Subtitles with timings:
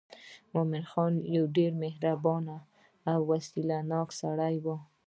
[0.53, 2.57] مومن خان یو ډېر مهربانه
[3.11, 4.67] او وسیله ناکه سړی و.